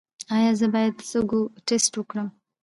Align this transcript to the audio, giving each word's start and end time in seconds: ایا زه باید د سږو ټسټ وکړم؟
ایا 0.35 0.51
زه 0.59 0.67
باید 0.73 0.93
د 0.97 1.01
سږو 1.11 1.41
ټسټ 1.67 1.93
وکړم؟ 1.97 2.27